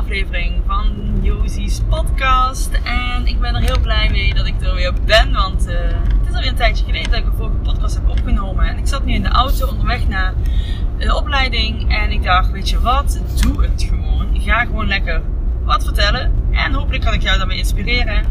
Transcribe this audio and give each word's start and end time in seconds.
Aflevering 0.00 0.62
van 0.66 1.18
Josie's 1.22 1.80
podcast. 1.88 2.70
En 2.84 3.26
ik 3.26 3.40
ben 3.40 3.54
er 3.54 3.60
heel 3.60 3.80
blij 3.80 4.08
mee 4.10 4.34
dat 4.34 4.46
ik 4.46 4.60
er 4.60 4.74
weer 4.74 4.92
ben, 5.04 5.32
want 5.32 5.68
uh, 5.68 5.74
het 5.78 6.28
is 6.28 6.34
alweer 6.34 6.48
een 6.48 6.54
tijdje 6.54 6.84
geleden 6.84 7.10
dat 7.10 7.20
ik 7.20 7.26
een 7.26 7.36
vorige 7.36 7.56
podcast 7.56 7.94
heb 7.94 8.08
opgenomen. 8.08 8.64
En 8.64 8.78
ik 8.78 8.86
zat 8.86 9.04
nu 9.04 9.12
in 9.12 9.22
de 9.22 9.28
auto 9.28 9.66
onderweg 9.66 10.08
naar 10.08 10.34
de 10.98 11.16
opleiding 11.16 11.92
en 11.92 12.10
ik 12.10 12.22
dacht, 12.22 12.50
weet 12.50 12.70
je 12.70 12.80
wat, 12.80 13.20
doe 13.40 13.62
het 13.62 13.82
gewoon. 13.88 14.40
Ga 14.40 14.64
gewoon 14.64 14.86
lekker 14.86 15.22
wat 15.64 15.84
vertellen 15.84 16.32
en 16.50 16.72
hopelijk 16.72 17.04
kan 17.04 17.14
ik 17.14 17.22
jou 17.22 17.38
daarmee 17.38 17.58
inspireren. 17.58 18.24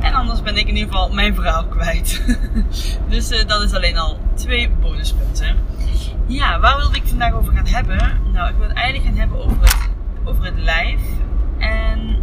En 0.00 0.14
anders 0.14 0.42
ben 0.42 0.56
ik 0.56 0.68
in 0.68 0.76
ieder 0.76 0.92
geval 0.92 1.12
mijn 1.12 1.34
verhaal 1.34 1.64
kwijt. 1.64 2.22
dus 3.08 3.32
uh, 3.32 3.46
dat 3.46 3.62
is 3.62 3.74
alleen 3.74 3.98
al 3.98 4.18
twee 4.34 4.70
bonuspunten. 4.80 5.56
Ja, 6.26 6.60
waar 6.60 6.76
wilde 6.76 6.96
ik 6.96 7.06
vandaag 7.06 7.32
over 7.32 7.52
gaan 7.52 7.66
hebben? 7.66 8.20
Nou, 8.32 8.48
ik 8.48 8.56
wil 8.56 8.68
het 8.68 8.76
eigenlijk 8.76 9.08
gaan 9.08 9.18
hebben 9.18 9.44
over 9.44 9.60
het, 9.60 9.96
over 10.28 10.44
het 10.44 10.58
lijf. 10.58 11.00
En 11.58 12.16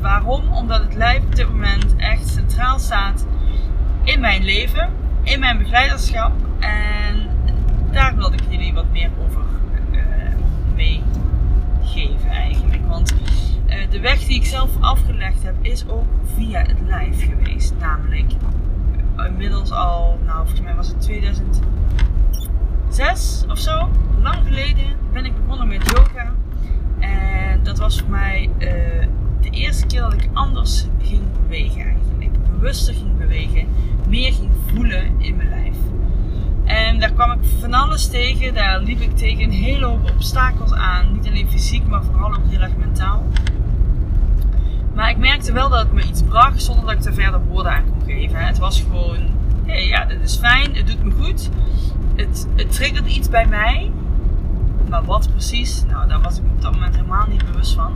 waarom? 0.00 0.52
Omdat 0.52 0.82
het 0.82 0.94
lijf 0.94 1.22
op 1.22 1.34
dit 1.34 1.48
moment 1.48 1.96
echt 1.96 2.28
centraal 2.28 2.78
staat 2.78 3.26
in 4.04 4.20
mijn 4.20 4.44
leven, 4.44 4.88
in 5.22 5.40
mijn 5.40 5.58
begeleiderschap. 5.58 6.32
En 6.58 7.28
daar 7.90 8.16
wilde 8.16 8.36
ik 8.36 8.42
jullie 8.50 8.74
wat 8.74 8.90
meer 8.92 9.10
over 9.24 9.42
uh, 9.92 10.00
meegeven 10.74 12.30
eigenlijk. 12.30 12.86
Want 12.86 13.14
uh, 13.68 13.90
de 13.90 14.00
weg 14.00 14.18
die 14.18 14.36
ik 14.36 14.44
zelf 14.44 14.70
afgelegd 14.80 15.42
heb 15.42 15.54
is 15.60 15.88
ook 15.88 16.06
via 16.34 16.60
het 16.60 16.80
lijf 16.86 17.24
geweest. 17.28 17.74
Namelijk 17.78 18.32
inmiddels 19.26 19.70
al, 19.70 20.18
nou 20.24 20.38
volgens 20.38 20.60
mij 20.60 20.74
was 20.74 20.88
het 20.88 21.00
2000 21.00 21.60
zes 22.88 23.44
of 23.48 23.58
zo, 23.58 23.88
lang 24.22 24.46
geleden, 24.46 24.96
ben 25.12 25.24
ik 25.24 25.32
begonnen 25.44 25.68
met 25.68 25.90
yoga. 25.90 26.32
Dat 27.62 27.78
was 27.78 27.98
voor 28.00 28.10
mij 28.10 28.50
uh, 28.58 28.68
de 29.40 29.50
eerste 29.50 29.86
keer 29.86 30.00
dat 30.00 30.12
ik 30.12 30.28
anders 30.32 30.86
ging 31.02 31.22
bewegen 31.42 31.80
eigenlijk. 31.80 32.30
Bewuster 32.50 32.94
ging 32.94 33.18
bewegen, 33.18 33.66
meer 34.08 34.32
ging 34.32 34.50
voelen 34.66 35.14
in 35.18 35.36
mijn 35.36 35.48
lijf. 35.48 35.76
En 36.64 37.00
daar 37.00 37.12
kwam 37.12 37.30
ik 37.30 37.38
van 37.60 37.74
alles 37.74 38.08
tegen. 38.08 38.54
Daar 38.54 38.80
liep 38.80 39.00
ik 39.00 39.16
tegen 39.16 39.42
een 39.42 39.50
hele 39.50 39.86
hoop 39.86 40.10
obstakels 40.10 40.72
aan. 40.72 41.12
Niet 41.12 41.26
alleen 41.26 41.48
fysiek, 41.48 41.86
maar 41.86 42.04
vooral 42.04 42.34
ook 42.34 42.48
heel 42.48 42.60
erg 42.60 42.76
mentaal. 42.76 43.26
Maar 44.94 45.10
ik 45.10 45.16
merkte 45.16 45.52
wel 45.52 45.68
dat 45.68 45.78
het 45.78 45.92
me 45.92 46.02
iets 46.02 46.22
bracht 46.22 46.62
zonder 46.62 46.86
dat 46.86 46.94
ik 46.94 47.04
er 47.04 47.14
verder 47.14 47.40
woorden 47.40 47.72
aan 47.72 47.84
kon 47.84 48.02
geven. 48.06 48.46
Het 48.46 48.58
was 48.58 48.80
gewoon, 48.80 49.18
hé 49.66 49.78
ja, 49.78 50.04
dit 50.04 50.20
is 50.22 50.36
fijn, 50.36 50.74
het 50.74 50.86
doet 50.86 51.04
me 51.04 51.10
goed 51.10 51.50
het, 52.20 52.46
het 52.56 52.72
triggerde 52.72 53.08
iets 53.08 53.28
bij 53.28 53.46
mij. 53.46 53.90
Maar 54.90 55.04
wat 55.04 55.30
precies, 55.30 55.84
nou 55.84 56.08
daar 56.08 56.20
was 56.20 56.38
ik 56.38 56.44
op 56.44 56.62
dat 56.62 56.72
moment 56.72 56.94
helemaal 56.94 57.26
niet 57.28 57.44
bewust 57.44 57.74
van. 57.74 57.92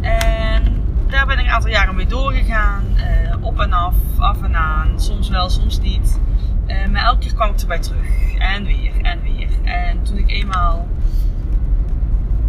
En 0.00 0.84
daar 1.06 1.26
ben 1.26 1.38
ik 1.38 1.44
een 1.44 1.50
aantal 1.50 1.70
jaren 1.70 1.94
mee 1.94 2.06
doorgegaan. 2.06 2.84
Uh, 2.96 3.44
op 3.44 3.60
en 3.60 3.72
af, 3.72 3.94
af 4.18 4.42
en 4.42 4.56
aan. 4.56 5.00
Soms 5.00 5.28
wel, 5.28 5.50
soms 5.50 5.80
niet. 5.80 6.20
Uh, 6.66 6.86
maar 6.86 7.04
elke 7.04 7.18
keer 7.18 7.34
kwam 7.34 7.50
ik 7.50 7.60
erbij 7.60 7.78
terug. 7.78 8.34
En 8.38 8.64
weer, 8.64 8.92
en 9.02 9.22
weer. 9.22 9.48
En 9.62 10.02
toen 10.02 10.18
ik 10.18 10.30
eenmaal... 10.30 10.88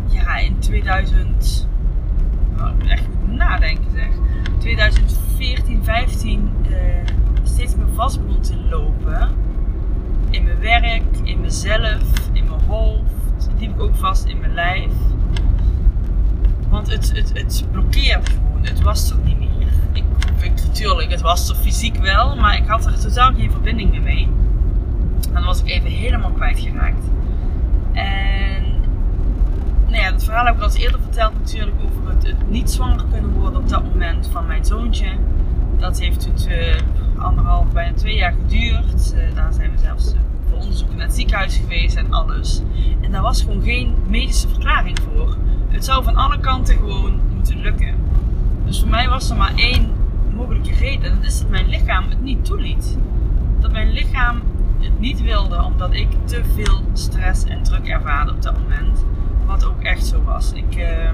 Ja, 0.07 0.37
in 0.37 0.59
2000... 0.59 1.67
Nou, 2.57 2.75
moet 2.75 2.87
echt 2.87 3.07
nadenken 3.25 3.91
zeg. 3.91 4.09
2014, 4.59 5.83
15... 5.83 6.51
Uh, 6.69 6.77
steeds 7.43 7.75
meer 7.75 7.93
vast 7.93 8.25
begon 8.25 8.41
te 8.41 8.57
lopen 8.69 9.29
in 10.29 10.43
mijn 10.43 10.59
werk, 10.59 11.03
in 11.23 11.41
mezelf, 11.41 12.01
in 12.33 12.45
mijn 12.47 12.61
hoofd. 12.67 13.22
Die 13.63 13.71
heb 13.71 13.81
ik 13.81 13.87
ook 13.87 13.95
vast 13.95 14.25
in 14.25 14.39
mijn 14.39 14.53
lijf. 14.53 14.91
Want 16.69 16.91
het, 16.91 17.11
het, 17.15 17.31
het 17.33 17.65
blokkeert 17.71 18.29
gewoon. 18.29 18.65
Het 18.65 18.81
was 18.81 19.09
er 19.09 19.17
niet 19.23 19.39
meer. 19.39 19.67
Ik, 19.91 20.03
ik, 20.41 20.51
natuurlijk, 20.67 21.11
het 21.11 21.21
was 21.21 21.49
er 21.49 21.55
fysiek 21.55 21.97
wel, 21.97 22.35
maar 22.35 22.57
ik 22.57 22.67
had 22.67 22.85
er 22.85 22.99
totaal 22.99 23.33
geen 23.33 23.51
verbinding 23.51 23.91
meer 23.91 24.01
mee. 24.01 24.27
En 25.27 25.33
dan 25.33 25.43
was 25.43 25.59
ik 25.61 25.69
even 25.69 25.89
helemaal 25.89 26.31
kwijtgeraakt. 26.31 27.03
En 27.93 28.63
nou 29.85 30.03
ja, 30.03 30.11
dat 30.11 30.23
verhaal 30.23 30.45
heb 30.45 30.55
ik 30.55 30.61
al 30.61 30.67
eens 30.67 30.77
eerder 30.77 30.99
verteld 31.01 31.33
natuurlijk 31.33 31.77
over 31.85 32.09
het, 32.09 32.27
het, 32.27 32.49
niet 32.49 32.71
zwanger 32.71 33.05
kunnen 33.11 33.31
worden 33.31 33.59
op 33.59 33.69
dat 33.69 33.83
moment 33.83 34.29
van 34.31 34.45
mijn 34.45 34.65
zoontje. 34.65 35.07
Dat 35.77 35.99
heeft 35.99 36.21
toen 36.21 36.51
uh, 36.51 36.75
anderhalf, 37.17 37.71
bijna 37.71 37.93
twee 37.93 38.15
jaar 38.15 38.33
geduurd. 38.33 39.13
Uh, 39.15 39.35
daar 39.35 39.53
zijn 39.53 39.71
we 39.71 39.77
zelfs 39.77 40.13
uh, 40.63 40.69
voor 40.69 40.85
onderzoek 40.87 40.95
naar 40.95 41.05
het 41.05 41.15
ziekenhuis 41.15 41.57
geweest 41.57 41.95
en 41.95 42.13
alles. 42.13 42.61
En 43.01 43.11
daar 43.11 43.21
was 43.21 43.41
gewoon 43.41 43.63
geen 43.63 43.95
medische 44.07 44.47
verklaring 44.47 44.97
voor. 44.99 45.37
Het 45.67 45.85
zou 45.85 46.03
van 46.03 46.15
alle 46.15 46.39
kanten 46.39 46.75
gewoon 46.75 47.19
moeten 47.35 47.61
lukken. 47.61 47.95
Dus 48.65 48.79
voor 48.79 48.89
mij 48.89 49.09
was 49.09 49.29
er 49.29 49.37
maar 49.37 49.55
één 49.55 49.91
mogelijke 50.35 50.73
reden. 50.73 51.11
En 51.11 51.15
dat 51.15 51.25
is 51.25 51.39
dat 51.39 51.49
mijn 51.49 51.69
lichaam 51.69 52.09
het 52.09 52.21
niet 52.21 52.45
toeliet. 52.45 52.97
Dat 53.59 53.71
mijn 53.71 53.91
lichaam 53.91 54.41
het 54.79 54.99
niet 54.99 55.21
wilde 55.21 55.63
omdat 55.63 55.93
ik 55.93 56.07
te 56.25 56.41
veel 56.55 56.81
stress 56.93 57.43
en 57.43 57.63
druk 57.63 57.87
ervaarde 57.87 58.31
op 58.31 58.41
dat 58.41 58.59
moment. 58.59 59.05
Wat 59.45 59.65
ook 59.65 59.81
echt 59.81 60.05
zo 60.05 60.23
was. 60.23 60.51
Ik, 60.51 60.75
uh, 60.75 61.09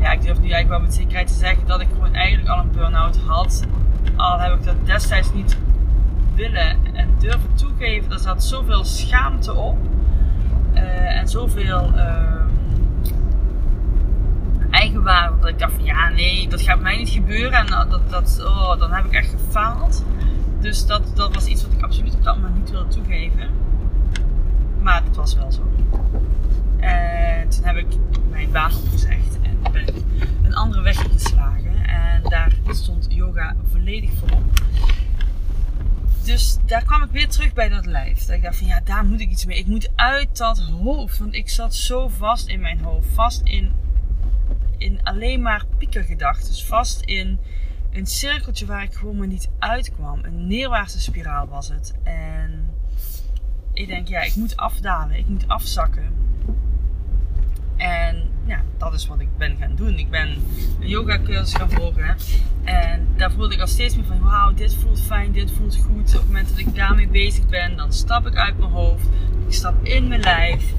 ja, 0.00 0.12
ik 0.12 0.22
durf 0.22 0.40
nu 0.40 0.50
eigenlijk 0.50 0.68
wel 0.68 0.80
met 0.80 0.94
zekerheid 0.94 1.26
te 1.26 1.34
zeggen 1.34 1.66
dat 1.66 1.80
ik 1.80 1.88
gewoon 1.92 2.14
eigenlijk 2.14 2.48
al 2.48 2.58
een 2.58 2.70
burn-out 2.70 3.18
had. 3.26 3.64
Al 4.16 4.38
heb 4.38 4.54
ik 4.54 4.64
dat 4.64 4.86
destijds 4.86 5.32
niet 5.32 5.58
en 6.44 7.08
durven 7.18 7.54
toegeven. 7.54 8.12
Er 8.12 8.18
zat 8.18 8.44
zoveel 8.44 8.84
schaamte 8.84 9.54
op. 9.54 9.78
Uh, 10.74 11.18
en 11.18 11.28
zoveel 11.28 11.92
uh, 11.94 12.40
eigenwaarde. 14.70 15.38
Dat 15.40 15.48
ik 15.48 15.58
dacht 15.58 15.72
van 15.72 15.84
ja, 15.84 16.08
nee, 16.08 16.48
dat 16.48 16.60
gaat 16.60 16.80
mij 16.80 16.96
niet 16.96 17.08
gebeuren. 17.08 17.58
En 17.58 17.66
dat, 17.66 18.10
dat, 18.10 18.42
oh, 18.44 18.78
dan 18.78 18.92
heb 18.92 19.04
ik 19.04 19.12
echt 19.12 19.30
gefaald. 19.30 20.04
Dus 20.60 20.86
dat, 20.86 21.02
dat 21.14 21.34
was 21.34 21.46
iets 21.46 21.62
wat 21.62 21.72
ik 21.72 21.82
absoluut 21.82 22.14
op 22.14 22.24
dat 22.24 22.36
moment 22.36 22.54
niet 22.54 22.70
wilde 22.70 22.88
toegeven. 22.88 23.48
Maar 24.82 25.02
het 25.04 25.16
was 25.16 25.34
wel 25.34 25.52
zo. 25.52 25.62
En 26.76 27.48
toen 27.48 27.64
heb 27.64 27.76
ik 27.76 27.86
mijn 28.30 28.50
baan 28.52 28.72
opgezegd 28.84 29.38
en 29.42 29.72
ben 29.72 29.82
ik 29.82 29.94
een 30.42 30.54
andere 30.54 30.82
weg 30.82 31.04
ingeslagen. 31.04 31.86
En 31.86 32.22
daar 32.22 32.52
stond 32.68 33.06
yoga 33.08 33.54
volledig 33.70 34.10
voor 34.18 34.28
op. 34.30 34.42
Dus 36.24 36.58
daar 36.66 36.84
kwam 36.84 37.02
ik 37.02 37.10
weer 37.10 37.28
terug 37.28 37.52
bij 37.52 37.68
dat 37.68 37.86
lijf. 37.86 38.24
Dat 38.24 38.36
ik 38.36 38.42
dacht 38.42 38.56
van 38.56 38.66
ja, 38.66 38.80
daar 38.84 39.04
moet 39.04 39.20
ik 39.20 39.30
iets 39.30 39.44
mee. 39.44 39.58
Ik 39.58 39.66
moet 39.66 39.90
uit 39.94 40.36
dat 40.36 40.58
hoofd. 40.58 41.18
Want 41.18 41.34
ik 41.34 41.48
zat 41.48 41.74
zo 41.74 42.08
vast 42.08 42.48
in 42.48 42.60
mijn 42.60 42.80
hoofd. 42.80 43.08
Vast 43.12 43.40
in, 43.44 43.72
in 44.78 45.02
alleen 45.02 45.42
maar 45.42 45.64
piekergedachten. 45.78 46.64
Vast 46.66 47.00
in 47.00 47.38
een 47.92 48.06
cirkeltje 48.06 48.66
waar 48.66 48.82
ik 48.82 48.94
gewoon 48.94 49.16
maar 49.16 49.26
niet 49.26 49.48
uitkwam. 49.58 50.24
Een 50.24 50.46
neerwaartse 50.46 51.00
spiraal 51.00 51.46
was 51.46 51.68
het. 51.68 51.94
En 52.02 52.70
ik 53.72 53.86
denk 53.86 54.08
ja, 54.08 54.20
ik 54.20 54.34
moet 54.34 54.56
afdalen. 54.56 55.16
Ik 55.16 55.28
moet 55.28 55.48
afzakken. 55.48 56.14
En 57.76 58.29
ja, 58.50 58.62
dat 58.78 58.92
is 58.92 59.06
wat 59.06 59.20
ik 59.20 59.28
ben 59.36 59.56
gaan 59.56 59.74
doen. 59.74 59.98
Ik 59.98 60.10
ben 60.10 60.28
een 60.80 60.88
yoga 60.88 61.18
cursus 61.24 61.54
gaan 61.54 61.70
volgen. 61.70 62.16
En 62.64 63.08
daar 63.16 63.32
voelde 63.32 63.54
ik 63.54 63.60
al 63.60 63.66
steeds 63.66 63.96
meer 63.96 64.04
van, 64.04 64.20
wauw, 64.20 64.54
dit 64.54 64.74
voelt 64.74 65.02
fijn, 65.02 65.32
dit 65.32 65.52
voelt 65.52 65.76
goed. 65.76 66.08
Op 66.14 66.20
het 66.20 66.26
moment 66.26 66.48
dat 66.48 66.58
ik 66.58 66.74
daarmee 66.74 67.08
bezig 67.08 67.46
ben, 67.46 67.76
dan 67.76 67.92
stap 67.92 68.26
ik 68.26 68.34
uit 68.34 68.58
mijn 68.58 68.70
hoofd. 68.70 69.06
Ik 69.46 69.54
stap 69.54 69.84
in 69.84 70.08
mijn 70.08 70.20
lijf, 70.20 70.74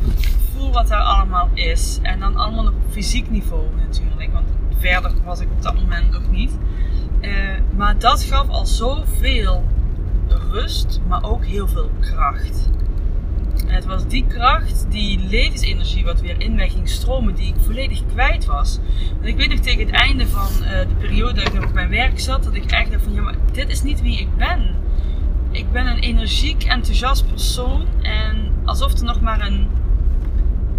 voel 0.53 0.71
wat 0.71 0.89
er 0.89 0.97
allemaal 0.97 1.50
is. 1.53 2.00
En 2.01 2.19
dan 2.19 2.35
allemaal 2.35 2.68
op 2.68 2.73
fysiek 2.89 3.29
niveau 3.29 3.65
natuurlijk, 3.75 4.33
want 4.33 4.47
verder 4.77 5.13
was 5.24 5.39
ik 5.39 5.47
op 5.51 5.62
dat 5.62 5.75
moment 5.75 6.12
nog 6.12 6.31
niet. 6.31 6.51
Uh, 7.21 7.31
maar 7.75 8.00
dat 8.00 8.24
gaf 8.24 8.50
al 8.50 8.65
zoveel 8.65 9.63
rust, 10.27 11.01
maar 11.07 11.24
ook 11.24 11.45
heel 11.45 11.67
veel 11.67 11.91
kracht. 12.00 12.69
En 13.71 13.77
het 13.77 13.85
was 13.85 14.07
die 14.07 14.25
kracht, 14.27 14.85
die 14.89 15.19
levensenergie 15.19 16.03
wat 16.03 16.21
weer 16.21 16.41
in 16.41 16.56
mij 16.56 16.69
ging 16.69 16.89
stromen, 16.89 17.35
die 17.35 17.47
ik 17.47 17.56
volledig 17.65 18.01
kwijt 18.12 18.45
was. 18.45 18.79
En 19.21 19.27
ik 19.27 19.35
weet 19.35 19.50
nog 19.50 19.59
tegen 19.59 19.85
het 19.85 19.95
einde 19.95 20.27
van 20.27 20.47
uh, 20.62 20.69
de 20.69 20.95
periode 21.00 21.44
dat 21.44 21.53
ik 21.53 21.63
op 21.63 21.73
mijn 21.73 21.89
werk 21.89 22.19
zat, 22.19 22.44
dat 22.44 22.53
ik 22.53 22.71
echt 22.71 22.91
dacht 22.91 23.03
van 23.03 23.13
ja, 23.13 23.21
maar 23.21 23.35
dit 23.51 23.69
is 23.69 23.81
niet 23.81 24.01
wie 24.01 24.19
ik 24.19 24.35
ben. 24.35 24.75
Ik 25.51 25.71
ben 25.71 25.88
een 25.88 26.00
energiek, 26.00 26.63
enthousiast 26.63 27.27
persoon 27.27 27.85
en 28.01 28.51
alsof 28.65 28.94
er 28.97 29.03
nog 29.03 29.21
maar 29.21 29.45
een, 29.45 29.68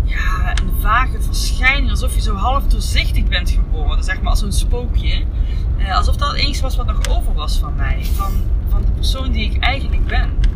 ja, 0.05 0.51
een 0.51 0.81
vage 0.81 1.23
verschijning, 1.23 1.91
alsof 1.91 2.15
je 2.15 2.21
zo 2.21 2.35
half 2.35 2.67
doorzichtig 2.67 3.25
bent 3.25 3.51
geworden, 3.51 4.05
zeg 4.05 4.21
maar 4.21 4.31
als 4.31 4.43
een 4.43 4.53
spookje. 4.53 5.23
Uh, 5.79 5.97
alsof 5.97 6.17
dat 6.17 6.35
eens 6.35 6.61
was 6.61 6.77
wat 6.77 6.87
nog 6.87 7.09
over 7.09 7.35
was 7.35 7.59
van 7.59 7.75
mij, 7.77 8.05
van, 8.05 8.33
van 8.69 8.83
de 8.83 8.91
persoon 8.91 9.33
die 9.33 9.51
ik 9.51 9.63
eigenlijk 9.63 10.07
ben 10.07 10.52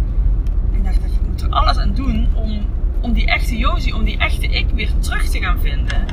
er 1.43 1.51
alles 1.51 1.79
aan 1.79 1.95
doen 1.95 2.29
om, 2.35 2.67
om 3.01 3.13
die 3.13 3.27
echte 3.27 3.57
Josie, 3.57 3.95
om 3.95 4.05
die 4.05 4.19
echte 4.19 4.47
ik 4.47 4.67
weer 4.75 4.91
terug 4.99 5.29
te 5.29 5.39
gaan 5.39 5.61
vinden. 5.61 6.07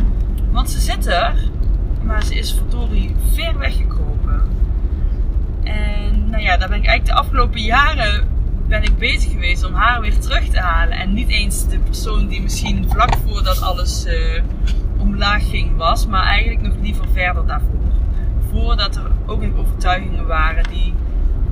Want 0.52 0.70
ze 0.70 0.80
zit 0.80 1.08
er, 1.08 1.34
maar 2.04 2.24
ze 2.24 2.36
is 2.36 2.54
verdorie 2.54 3.16
ver 3.34 3.58
weggekropen. 3.58 4.42
En 5.64 6.30
nou 6.30 6.44
ja, 6.44 6.58
daar 6.58 6.70
ben 6.70 6.78
ik 6.78 6.86
eigenlijk 6.86 7.06
de 7.06 7.14
afgelopen 7.14 7.62
jaren 7.62 8.32
ben 8.68 8.84
ik 8.84 8.98
bezig 8.98 9.32
geweest 9.32 9.66
om 9.66 9.74
haar 9.74 10.02
weer 10.02 10.20
terug 10.20 10.50
te 10.50 10.60
halen. 10.60 10.98
En 10.98 11.14
niet 11.14 11.30
eens 11.30 11.68
de 11.68 11.80
persoon 11.80 12.28
die 12.28 12.42
misschien 12.42 12.90
vlak 12.90 13.16
voordat 13.26 13.62
alles 13.62 14.06
uh, 14.06 14.44
omlaag 14.98 15.50
ging 15.50 15.78
was, 15.78 16.08
maar 16.08 16.24
eigenlijk 16.24 16.62
nog 16.62 16.74
liever 16.82 17.06
verder 17.14 17.46
daarvoor. 17.46 17.92
Voordat 18.52 18.96
er 18.96 19.12
ook 19.26 19.42
nog 19.42 19.58
overtuigingen 19.58 20.28
waren 20.28 20.64
die 20.64 20.94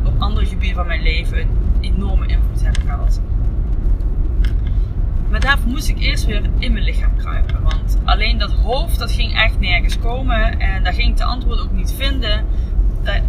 op 0.04 0.14
andere 0.22 0.46
gebieden 0.46 0.76
van 0.76 0.88
mijn 0.88 1.02
leven 1.02 1.40
een 1.40 1.50
enorme 1.82 2.28
invloed 2.28 2.64
hebben 2.64 2.82
gehad. 2.82 3.22
Maar 5.32 5.40
daarvoor 5.40 5.72
moest 5.72 5.90
ik 5.90 6.00
eerst 6.00 6.26
weer 6.26 6.42
in 6.60 6.74
mijn 6.74 6.84
lichaam 6.84 7.18
kruipen. 7.18 7.62
Want 7.62 7.98
alleen 8.04 8.38
dat 8.38 8.52
hoofd, 8.52 9.00
dat 9.00 9.12
ging 9.12 9.36
echt 9.36 9.60
nergens 9.60 10.00
komen. 10.00 10.60
En 10.60 10.84
daar 10.84 10.94
ging 10.94 11.10
ik 11.10 11.18
de 11.18 11.24
antwoord 11.24 11.60
ook 11.60 11.72
niet 11.72 11.94
vinden. 11.98 12.46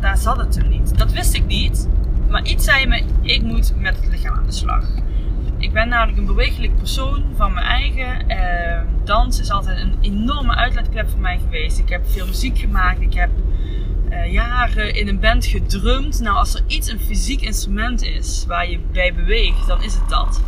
Daar, 0.00 0.16
zat 0.16 0.36
het 0.36 0.54
hem 0.54 0.68
niet. 0.68 0.98
Dat 0.98 1.12
wist 1.12 1.34
ik 1.34 1.46
niet. 1.46 1.88
Maar 2.28 2.44
iets 2.44 2.64
zei 2.64 2.86
me, 2.86 3.02
ik 3.20 3.42
moet 3.42 3.72
met 3.76 3.96
het 3.96 4.08
lichaam 4.08 4.36
aan 4.36 4.46
de 4.46 4.52
slag. 4.52 4.84
Ik 5.58 5.72
ben 5.72 5.88
namelijk 5.88 6.18
een 6.18 6.26
bewegelijk 6.26 6.76
persoon 6.76 7.24
van 7.36 7.52
mijn 7.52 7.66
eigen. 7.66 8.28
Eh, 8.28 8.80
dans 9.04 9.40
is 9.40 9.50
altijd 9.50 9.78
een 9.78 9.98
enorme 10.00 10.54
uitlaatklep 10.54 11.10
voor 11.10 11.20
mij 11.20 11.38
geweest. 11.38 11.78
Ik 11.78 11.88
heb 11.88 12.06
veel 12.06 12.26
muziek 12.26 12.58
gemaakt. 12.58 13.00
Ik 13.00 13.14
heb 13.14 13.30
uh, 14.10 14.32
jaren 14.32 14.94
in 14.94 15.08
een 15.08 15.20
band 15.20 15.46
gedrumd. 15.46 16.20
Nou, 16.20 16.36
als 16.36 16.54
er 16.54 16.62
iets 16.66 16.92
een 16.92 17.00
fysiek 17.00 17.40
instrument 17.40 18.02
is 18.02 18.44
waar 18.46 18.70
je 18.70 18.78
bij 18.92 19.14
beweegt, 19.14 19.66
dan 19.66 19.82
is 19.82 19.94
het 19.94 20.08
dat. 20.08 20.42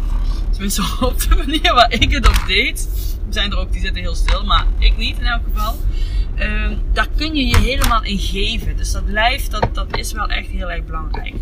Tenminste 0.54 0.82
op 1.06 1.20
de 1.20 1.34
manier 1.36 1.74
waar 1.74 1.92
ik 1.92 2.10
het 2.12 2.28
op 2.28 2.44
deed. 2.46 2.88
Er 3.26 3.32
zijn 3.32 3.50
er 3.50 3.58
ook 3.58 3.72
die 3.72 3.80
zitten 3.80 4.02
heel 4.02 4.14
stil, 4.14 4.44
maar 4.44 4.66
ik 4.78 4.96
niet 4.96 5.18
in 5.18 5.26
elk 5.26 5.42
geval. 5.44 5.76
Uh, 6.38 6.70
daar 6.92 7.08
kun 7.16 7.34
je 7.34 7.46
je 7.46 7.56
helemaal 7.56 8.02
in 8.04 8.18
geven. 8.18 8.76
Dus 8.76 8.92
dat 8.92 9.02
lijf, 9.06 9.48
dat, 9.48 9.74
dat 9.74 9.96
is 9.96 10.12
wel 10.12 10.28
echt 10.28 10.48
heel 10.48 10.70
erg 10.70 10.84
belangrijk. 10.84 11.34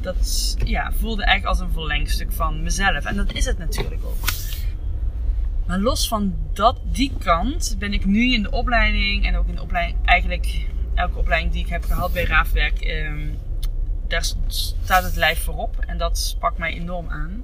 Dat 0.00 0.56
ja, 0.64 0.92
voelde 0.92 1.24
echt 1.24 1.46
als 1.46 1.60
een 1.60 1.72
verlengstuk 1.72 2.32
van 2.32 2.62
mezelf. 2.62 3.04
En 3.04 3.16
dat 3.16 3.32
is 3.32 3.44
het 3.44 3.58
natuurlijk 3.58 4.04
ook. 4.04 4.28
Maar 5.66 5.78
los 5.78 6.08
van 6.08 6.34
dat, 6.52 6.80
die 6.84 7.12
kant 7.18 7.76
ben 7.78 7.92
ik 7.92 8.04
nu 8.04 8.32
in 8.32 8.42
de 8.42 8.50
opleiding 8.50 9.26
en 9.26 9.36
ook 9.36 9.48
in 9.48 9.54
de 9.54 9.62
opleiding, 9.62 9.98
eigenlijk 10.04 10.66
elke 10.94 11.18
opleiding 11.18 11.52
die 11.52 11.64
ik 11.64 11.70
heb 11.70 11.84
gehad 11.84 12.12
bij 12.12 12.24
Raafwerk, 12.24 12.84
um, 12.84 13.38
daar 14.08 14.24
staat 14.46 15.02
het 15.02 15.16
lijf 15.16 15.42
voorop. 15.42 15.76
En 15.86 15.98
dat 15.98 16.18
sprak 16.18 16.58
mij 16.58 16.72
enorm 16.72 17.08
aan. 17.08 17.42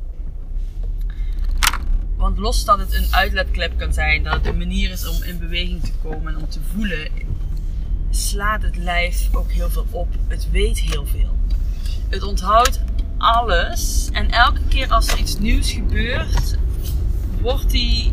Want 2.19 2.38
los 2.38 2.65
dat 2.65 2.79
het 2.79 2.94
een 2.94 3.06
uitlaatklep 3.11 3.79
kan 3.79 3.93
zijn, 3.93 4.23
dat 4.23 4.35
het 4.35 4.47
een 4.47 4.59
manier 4.59 4.91
is 4.91 5.09
om 5.09 5.23
in 5.23 5.38
beweging 5.38 5.82
te 5.82 5.93
komen 6.03 6.35
en 6.35 6.41
om 6.41 6.49
te 6.49 6.61
voelen, 6.75 7.09
slaat 8.11 8.62
het 8.62 8.76
lijf 8.76 9.29
ook 9.32 9.50
heel 9.50 9.70
veel 9.70 9.87
op. 9.91 10.09
Het 10.29 10.50
weet 10.50 10.79
heel 10.79 11.06
veel. 11.06 11.37
Het 12.09 12.23
onthoudt 12.23 12.81
alles. 13.19 14.09
En 14.12 14.31
elke 14.31 14.61
keer 14.69 14.91
als 14.91 15.09
er 15.09 15.19
iets 15.19 15.38
nieuws 15.38 15.73
gebeurt, 15.73 16.59
wordt 17.41 17.70
die, 17.70 18.12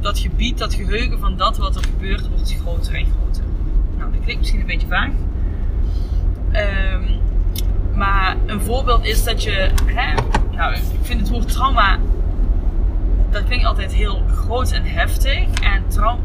dat 0.00 0.18
gebied, 0.18 0.58
dat 0.58 0.74
geheugen 0.74 1.18
van 1.18 1.36
dat 1.36 1.56
wat 1.56 1.76
er 1.76 1.82
gebeurt, 1.82 2.28
wordt 2.28 2.54
groter 2.60 2.94
en 2.94 3.06
groter. 3.06 3.44
Nou, 3.96 4.12
dat 4.12 4.20
klinkt 4.20 4.40
misschien 4.40 4.60
een 4.60 4.66
beetje 4.66 4.86
vaag. 4.86 5.10
Um, 6.52 7.20
maar 7.94 8.36
een 8.46 8.60
voorbeeld 8.60 9.04
is 9.04 9.24
dat 9.24 9.42
je, 9.42 9.70
hè, 9.84 10.14
nou, 10.56 10.74
ik 10.74 10.82
vind 11.02 11.20
het 11.20 11.28
woord 11.28 11.52
trauma 11.52 11.98
dat 13.30 13.44
klinkt 13.44 13.64
altijd 13.64 13.92
heel 13.92 14.22
groot 14.34 14.70
en 14.70 14.84
heftig. 14.84 15.48
En 15.62 15.84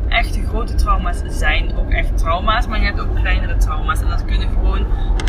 echte 0.09 0.47
grote 0.47 0.75
trauma's 0.75 1.21
zijn 1.27 1.77
ook 1.77 1.89
echt 1.89 2.17
trauma's. 2.17 2.67
Maar 2.67 2.79
je 2.79 2.85
hebt 2.85 2.99
ook 2.99 3.15
kleinere 3.15 3.57
trauma's. 3.57 4.01
En 4.01 4.09
dat 4.09 4.25
kunnen 4.25 4.49
gewoon 4.49 4.85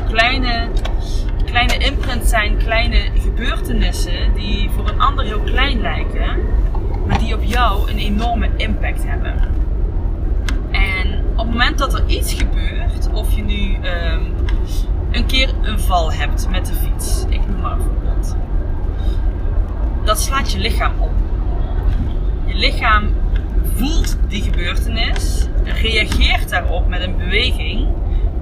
kleine, 0.08 0.69
kleine 1.44 1.78
imprints 1.78 2.28
zijn, 2.28 2.56
kleine 2.56 3.10
gebeurtenissen 3.14 4.34
die 4.34 4.70
voor 4.70 4.88
een 4.88 5.00
ander 5.00 5.24
heel 5.24 5.40
klein 5.40 5.80
lijken. 5.80 6.36
Maar 7.06 7.19
die 7.19 7.34
op 7.34 7.42
jou 7.42 7.90
een 7.90 7.98
enorme 7.98 8.48
impact 8.56 9.04
hebben. 9.06 9.34
En 10.70 11.24
op 11.32 11.46
het 11.46 11.46
moment 11.46 11.78
dat 11.78 11.94
er 11.94 12.06
iets 12.06 12.34
gebeurt, 12.34 13.12
of 13.12 13.32
je 13.32 13.42
nu 13.42 13.74
um, 13.74 14.34
een 15.10 15.26
keer 15.26 15.54
een 15.62 15.80
val 15.80 16.12
hebt 16.12 16.48
met 16.50 16.66
de 16.66 16.74
fiets, 16.74 17.24
ik 17.28 17.46
noem 17.46 17.60
maar 17.60 17.72
een 17.72 17.80
voorbeeld. 17.80 18.36
Dat 20.04 20.20
slaat 20.20 20.52
je 20.52 20.58
lichaam 20.58 20.92
op 20.98 21.21
je 22.52 22.58
lichaam 22.58 23.08
voelt 23.76 24.16
die 24.28 24.43
gebeurtenis, 24.43 25.46
reageert 25.64 26.49
daarop 26.49 26.88
met 26.88 27.02
een 27.02 27.16
beweging. 27.16 27.88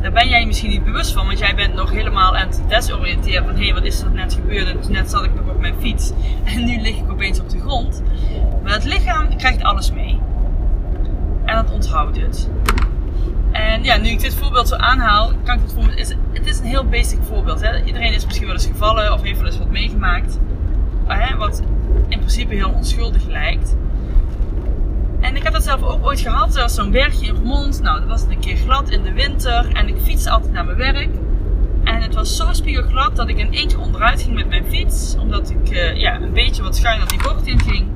Daar 0.01 0.13
ben 0.13 0.29
jij 0.29 0.47
misschien 0.47 0.71
niet 0.71 0.85
bewust 0.85 1.13
van, 1.13 1.27
want 1.27 1.39
jij 1.39 1.55
bent 1.55 1.75
nog 1.75 1.91
helemaal 1.91 2.37
aan 2.37 2.47
het 2.47 2.63
desoriënteren 2.69 3.45
van 3.45 3.55
hé, 3.55 3.65
hey, 3.65 3.75
wat 3.75 3.85
is 3.85 4.01
er 4.01 4.11
net 4.11 4.35
gebeurd? 4.35 4.67
En 4.67 4.93
net 4.93 5.11
zat 5.11 5.25
ik 5.25 5.35
nog 5.35 5.55
op 5.55 5.61
mijn 5.61 5.75
fiets 5.81 6.13
en 6.55 6.65
nu 6.65 6.81
lig 6.81 6.97
ik 6.97 7.11
opeens 7.11 7.41
op 7.41 7.51
de 7.51 7.61
grond. 7.61 8.03
Maar 8.63 8.73
het 8.73 8.85
lichaam 8.85 9.37
krijgt 9.37 9.63
alles 9.63 9.93
mee. 9.93 10.21
En 11.45 11.55
dat 11.55 11.71
onthoudt 11.71 12.21
het. 12.21 12.51
En 13.53 13.85
ja, 13.85 13.97
nu 13.97 14.09
ik 14.09 14.21
dit 14.21 14.35
voorbeeld 14.35 14.69
zo 14.69 14.77
aanhaal, 14.77 15.33
kan 15.45 15.55
ik 15.55 15.63
het 15.63 15.73
voorbeeld. 15.73 15.99
Is, 15.99 16.15
het 16.33 16.47
is 16.47 16.59
een 16.59 16.65
heel 16.65 16.85
basic 16.85 17.19
voorbeeld. 17.23 17.61
Hè? 17.61 17.85
Iedereen 17.85 18.13
is 18.13 18.25
misschien 18.25 18.47
wel 18.47 18.55
eens 18.55 18.67
gevallen 18.67 19.13
of 19.13 19.23
heeft 19.23 19.39
wel 19.39 19.47
eens 19.47 19.59
wat 19.59 19.71
meegemaakt. 19.71 20.39
Wat 21.39 21.63
in 22.09 22.19
principe 22.19 22.55
heel 22.55 22.71
onschuldig 22.71 23.27
lijkt. 23.27 23.77
En 25.31 25.37
ik 25.37 25.43
heb 25.43 25.53
dat 25.53 25.63
zelf 25.63 25.83
ook 25.83 26.07
ooit 26.07 26.21
gehad. 26.21 26.55
Er 26.55 26.63
was 26.63 26.75
zo'n 26.75 26.91
bergje 26.91 27.27
in 27.27 27.35
Vermont. 27.35 27.83
Nou, 27.83 28.01
dat 28.01 28.09
was 28.09 28.23
een 28.23 28.41
keer 28.41 28.57
glad 28.57 28.91
in 28.91 29.03
de 29.03 29.13
winter. 29.13 29.73
En 29.73 29.89
ik 29.89 29.97
fietste 30.03 30.31
altijd 30.31 30.53
naar 30.53 30.65
mijn 30.65 30.77
werk. 30.77 31.09
En 31.85 32.03
het 32.03 32.15
was 32.15 32.37
zo 32.37 32.53
spiegelglad 32.53 33.17
dat 33.17 33.29
ik 33.29 33.39
in 33.39 33.51
keer 33.51 33.79
onderuit 33.79 34.23
ging 34.23 34.35
met 34.35 34.49
mijn 34.49 34.65
fiets. 34.65 35.17
Omdat 35.19 35.51
ik 35.51 35.71
uh, 35.71 35.97
ja, 35.97 36.21
een 36.21 36.33
beetje 36.33 36.63
wat 36.63 36.77
schuin 36.77 37.03
op 37.03 37.09
die 37.09 37.23
bocht 37.23 37.47
in 37.47 37.61
ging. 37.61 37.87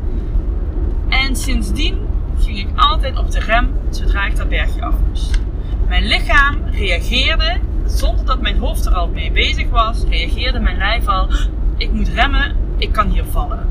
En 1.08 1.36
sindsdien 1.36 1.98
ging 2.38 2.58
ik 2.58 2.68
altijd 2.76 3.18
op 3.18 3.30
de 3.30 3.40
rem 3.40 3.78
zodra 3.90 4.26
ik 4.26 4.36
dat 4.36 4.48
bergje 4.48 4.82
af 4.82 4.94
moest. 5.08 5.40
Mijn 5.88 6.06
lichaam 6.06 6.56
reageerde, 6.70 7.58
zonder 7.86 8.24
dat 8.24 8.40
mijn 8.40 8.58
hoofd 8.58 8.86
er 8.86 8.94
al 8.94 9.08
mee 9.08 9.32
bezig 9.32 9.70
was, 9.70 10.04
reageerde 10.08 10.58
mijn 10.58 10.76
lijf 10.76 11.06
al. 11.06 11.28
Ik 11.76 11.92
moet 11.92 12.08
remmen, 12.08 12.56
ik 12.78 12.92
kan 12.92 13.10
hier 13.10 13.24
vallen. 13.24 13.68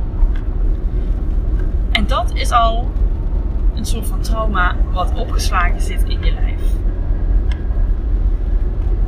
En 1.92 2.08
dat 2.08 2.32
is 2.34 2.52
al 2.52 2.92
een 3.76 3.86
soort 3.86 4.08
van 4.08 4.22
trauma 4.22 4.76
wat 4.92 5.14
opgeslagen 5.14 5.82
zit 5.82 6.04
in 6.04 6.24
je 6.24 6.32
lijf. 6.32 6.62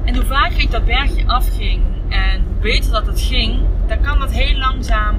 En 0.04 0.16
hoe 0.16 0.26
vaker 0.26 0.60
ik 0.60 0.72
dat 0.72 0.86
bergje 0.86 1.28
afging 1.28 1.82
en 2.10 2.44
hoe 2.46 2.56
beter 2.62 2.92
dat 2.92 3.06
het 3.06 3.22
ging, 3.22 3.60
dan 3.88 4.02
kan 4.02 4.20
dat 4.20 4.32
heel 4.32 4.58
langzaam 4.58 5.16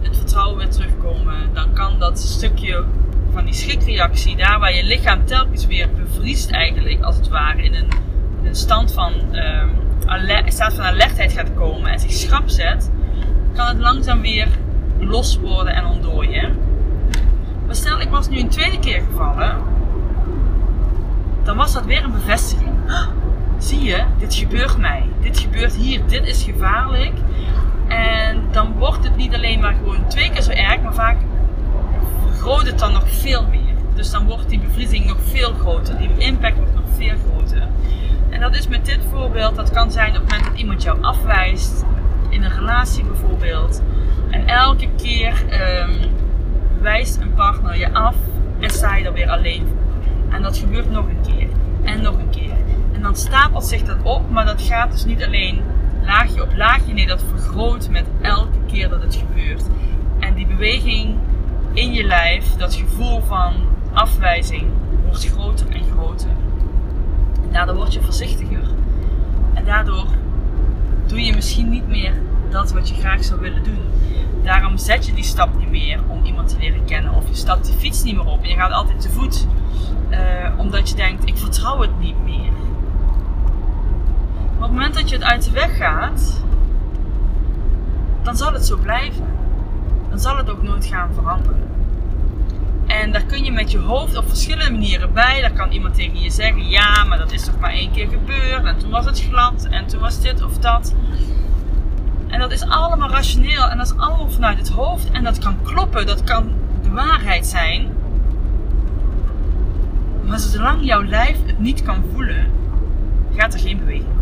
het 0.00 0.16
vertrouwen 0.16 0.58
weer 0.58 0.70
terugkomen. 0.70 1.54
Dan 1.54 1.72
kan 1.72 1.98
dat 1.98 2.18
stukje 2.18 2.84
van 3.32 3.44
die 3.44 3.54
schrikreactie, 3.54 4.36
daar 4.36 4.58
waar 4.58 4.74
je 4.74 4.84
lichaam 4.84 5.24
telkens 5.24 5.66
weer 5.66 5.88
bevriest 5.90 6.50
eigenlijk, 6.50 7.02
als 7.02 7.16
het 7.16 7.28
ware, 7.28 7.62
in 7.62 7.74
een, 7.74 7.88
een 8.44 8.54
stand 8.54 8.92
van, 8.92 9.12
um, 9.36 9.70
staat 10.46 10.74
van 10.74 10.84
alertheid 10.84 11.32
gaat 11.32 11.54
komen 11.54 11.90
en 11.90 12.00
zich 12.00 12.12
schrap 12.12 12.48
zet, 12.48 12.90
kan 13.54 13.66
het 13.66 13.78
langzaam 13.78 14.20
weer 14.20 14.48
los 14.98 15.38
worden 15.38 15.74
en 15.74 15.86
ontdooien. 15.86 16.67
Maar 17.68 17.76
stel, 17.76 18.00
ik 18.00 18.08
was 18.08 18.28
nu 18.28 18.38
een 18.38 18.48
tweede 18.48 18.78
keer 18.78 19.02
gevallen. 19.10 19.56
Dan 21.42 21.56
was 21.56 21.72
dat 21.72 21.84
weer 21.84 22.04
een 22.04 22.12
bevestiging. 22.12 22.74
zie 23.58 23.82
je, 23.82 24.04
dit 24.18 24.34
gebeurt 24.34 24.78
mij. 24.78 25.02
Dit 25.20 25.38
gebeurt 25.38 25.74
hier. 25.74 26.06
Dit 26.06 26.26
is 26.26 26.42
gevaarlijk. 26.42 27.12
En 27.88 28.42
dan 28.50 28.72
wordt 28.72 29.04
het 29.04 29.16
niet 29.16 29.34
alleen 29.34 29.60
maar 29.60 29.74
gewoon 29.74 30.06
twee 30.08 30.30
keer 30.30 30.42
zo 30.42 30.50
erg, 30.50 30.82
maar 30.82 30.94
vaak 30.94 31.16
vergroot 32.26 32.66
het 32.66 32.78
dan 32.78 32.92
nog 32.92 33.10
veel 33.10 33.46
meer. 33.46 33.74
Dus 33.94 34.10
dan 34.10 34.26
wordt 34.26 34.48
die 34.48 34.58
bevriezing 34.58 35.06
nog 35.06 35.16
veel 35.24 35.52
groter, 35.52 35.98
die 35.98 36.10
impact 36.16 36.56
wordt 36.56 36.74
nog 36.74 36.84
veel 36.96 37.14
groter. 37.26 37.68
En 38.30 38.40
dat 38.40 38.56
is 38.56 38.68
met 38.68 38.84
dit 38.84 38.98
voorbeeld, 39.10 39.56
dat 39.56 39.70
kan 39.70 39.92
zijn 39.92 40.08
op 40.08 40.14
het 40.14 40.22
moment 40.22 40.44
dat 40.44 40.58
iemand 40.58 40.82
jou 40.82 41.02
afwijst, 41.02 41.84
in 42.28 42.42
een 42.42 42.52
relatie 42.54 43.04
bijvoorbeeld. 43.04 43.82
En 44.30 44.46
elke 44.46 44.88
keer 44.96 45.44
um, 45.82 46.17
wijst 46.80 47.20
een 47.20 47.34
partner 47.34 47.78
je 47.78 47.92
af 47.92 48.16
en 48.58 48.70
sta 48.70 48.96
je 48.96 49.04
er 49.04 49.12
weer 49.12 49.30
alleen 49.30 49.66
voor. 49.66 50.32
En 50.34 50.42
dat 50.42 50.58
gebeurt 50.58 50.90
nog 50.90 51.06
een 51.08 51.34
keer 51.34 51.48
en 51.82 52.02
nog 52.02 52.18
een 52.18 52.30
keer. 52.30 52.54
En 52.92 53.02
dan 53.02 53.16
stapelt 53.16 53.64
zich 53.64 53.82
dat 53.82 54.02
op, 54.02 54.30
maar 54.30 54.44
dat 54.44 54.62
gaat 54.62 54.92
dus 54.92 55.04
niet 55.04 55.24
alleen 55.24 55.60
laagje 56.04 56.42
op 56.42 56.56
laagje. 56.56 56.92
Nee, 56.92 57.06
dat 57.06 57.22
vergroot 57.28 57.88
met 57.90 58.04
elke 58.20 58.58
keer 58.66 58.88
dat 58.88 59.02
het 59.02 59.14
gebeurt. 59.14 59.64
En 60.18 60.34
die 60.34 60.46
beweging 60.46 61.16
in 61.72 61.92
je 61.92 62.04
lijf, 62.04 62.56
dat 62.56 62.74
gevoel 62.74 63.20
van 63.20 63.54
afwijzing, 63.92 64.64
wordt 65.06 65.26
groter 65.26 65.66
en 65.68 65.82
groter. 65.92 66.30
En 67.42 67.52
daardoor 67.52 67.76
word 67.76 67.92
je 67.92 68.02
voorzichtiger. 68.02 68.62
En 69.54 69.64
daardoor 69.64 70.06
doe 71.06 71.24
je 71.24 71.34
misschien 71.34 71.68
niet 71.68 71.88
meer 71.88 72.12
dat 72.50 72.72
wat 72.72 72.88
je 72.88 72.94
graag 72.94 73.24
zou 73.24 73.40
willen 73.40 73.64
doen. 73.64 73.80
Daarom 74.48 74.78
zet 74.78 75.06
je 75.06 75.12
die 75.12 75.24
stap 75.24 75.58
niet 75.58 75.70
meer 75.70 76.00
om 76.08 76.24
iemand 76.24 76.48
te 76.48 76.58
leren 76.58 76.84
kennen. 76.84 77.14
Of 77.14 77.28
je 77.28 77.34
stapt 77.34 77.64
die 77.64 77.74
fiets 77.74 78.02
niet 78.02 78.16
meer 78.16 78.26
op 78.26 78.42
en 78.42 78.48
je 78.48 78.54
gaat 78.54 78.72
altijd 78.72 79.00
te 79.00 79.10
voet. 79.10 79.46
Uh, 80.10 80.18
omdat 80.56 80.88
je 80.88 80.94
denkt, 80.94 81.28
ik 81.28 81.36
vertrouw 81.36 81.80
het 81.80 81.98
niet 81.98 82.24
meer. 82.24 82.52
Op 84.54 84.60
het 84.60 84.70
moment 84.70 84.94
dat 84.94 85.08
je 85.08 85.14
het 85.14 85.24
uit 85.24 85.44
de 85.44 85.50
weg 85.50 85.76
gaat, 85.76 86.42
dan 88.22 88.36
zal 88.36 88.52
het 88.52 88.66
zo 88.66 88.76
blijven. 88.76 89.26
Dan 90.08 90.18
zal 90.18 90.36
het 90.36 90.50
ook 90.50 90.62
nooit 90.62 90.86
gaan 90.86 91.14
veranderen. 91.14 91.70
En 92.86 93.12
daar 93.12 93.24
kun 93.24 93.44
je 93.44 93.52
met 93.52 93.70
je 93.70 93.78
hoofd 93.78 94.16
op 94.16 94.28
verschillende 94.28 94.70
manieren 94.72 95.12
bij. 95.12 95.40
Daar 95.40 95.52
kan 95.52 95.70
iemand 95.70 95.94
tegen 95.94 96.20
je 96.20 96.30
zeggen: 96.30 96.68
Ja, 96.68 97.04
maar 97.04 97.18
dat 97.18 97.32
is 97.32 97.44
toch 97.44 97.58
maar 97.58 97.72
één 97.72 97.90
keer 97.90 98.08
gebeurd. 98.08 98.64
En 98.64 98.78
toen 98.78 98.90
was 98.90 99.04
het 99.04 99.20
glad. 99.20 99.66
En 99.70 99.86
toen 99.86 100.00
was 100.00 100.20
dit 100.20 100.42
of 100.42 100.58
dat. 100.58 100.94
En 102.28 102.38
dat 102.38 102.52
is 102.52 102.62
allemaal 102.62 103.10
rationeel. 103.10 103.68
En 103.68 103.76
dat 103.78 103.86
is 103.86 103.96
allemaal 103.98 104.30
vanuit 104.30 104.58
het 104.58 104.68
hoofd. 104.68 105.10
En 105.10 105.24
dat 105.24 105.38
kan 105.38 105.62
kloppen. 105.62 106.06
Dat 106.06 106.24
kan 106.24 106.52
de 106.82 106.90
waarheid 106.90 107.46
zijn. 107.46 107.96
Maar 110.28 110.38
zolang 110.38 110.84
jouw 110.84 111.04
lijf 111.04 111.36
het 111.46 111.58
niet 111.58 111.82
kan 111.82 112.04
voelen, 112.12 112.46
gaat 113.36 113.54
er 113.54 113.60
geen 113.60 113.78
beweging 113.78 114.16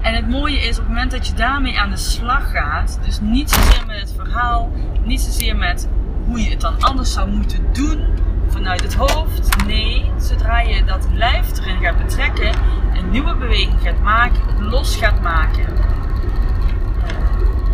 En 0.00 0.14
het 0.14 0.28
mooie 0.28 0.58
is 0.58 0.78
op 0.78 0.84
het 0.84 0.88
moment 0.88 1.10
dat 1.10 1.26
je 1.26 1.34
daarmee 1.34 1.78
aan 1.78 1.90
de 1.90 1.96
slag 1.96 2.50
gaat, 2.50 2.98
dus 3.04 3.20
niet 3.20 3.50
zozeer 3.50 3.86
met 3.86 4.00
het 4.00 4.12
verhaal, 4.16 4.72
niet 5.04 5.20
zozeer 5.20 5.56
met 5.56 5.88
hoe 6.26 6.42
je 6.42 6.50
het 6.50 6.60
dan 6.60 6.80
anders 6.80 7.12
zou 7.12 7.30
moeten 7.30 7.72
doen 7.72 8.04
vanuit 8.48 8.82
het 8.82 8.94
hoofd. 8.94 9.66
Nee, 9.66 10.10
zodra 10.18 10.60
je 10.60 10.84
dat 10.84 11.08
lijf 11.12 11.58
erin 11.58 11.80
gaat 11.80 11.98
betrekken, 11.98 12.52
een 12.96 13.10
nieuwe 13.10 13.34
beweging 13.34 13.80
gaat 13.82 13.93
maken, 14.04 14.68
los 14.70 14.96
gaat 14.96 15.20
maken, 15.22 15.66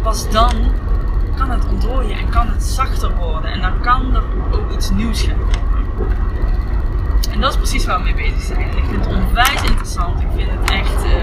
pas 0.02 0.30
dan 0.30 0.52
kan 1.36 1.50
het 1.50 1.68
ontdooien 1.68 2.18
en 2.18 2.28
kan 2.28 2.48
het 2.48 2.62
zachter 2.62 3.16
worden. 3.16 3.50
En 3.50 3.60
dan 3.60 3.80
kan 3.80 4.14
er 4.14 4.22
ook 4.52 4.72
iets 4.72 4.90
nieuws 4.90 5.22
gaan 5.22 5.38
komen. 5.38 6.16
En 7.30 7.40
dat 7.40 7.50
is 7.50 7.56
precies 7.56 7.86
waar 7.86 7.98
we 7.98 8.04
mee 8.04 8.14
bezig 8.14 8.42
zijn. 8.42 8.60
ik 8.60 8.84
vind 8.88 9.04
het 9.04 9.14
onwijs 9.14 9.62
interessant. 9.62 10.20
Ik 10.20 10.26
vind 10.36 10.50
het 10.50 10.70
echt. 10.70 11.04
Uh, 11.04 11.20